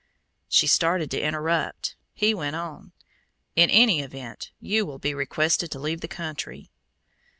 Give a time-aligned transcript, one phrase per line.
[0.49, 2.91] She started to interrupt; he went on.
[3.55, 6.71] "In any event you will be requested to leave the country."